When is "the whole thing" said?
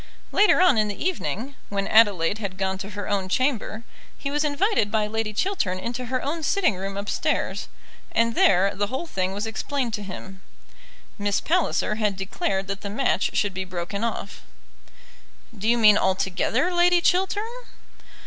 8.73-9.31